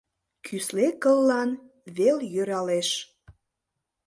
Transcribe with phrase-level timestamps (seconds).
[0.45, 1.49] Кӱсле кыллан
[1.95, 2.89] вел йӧралеш.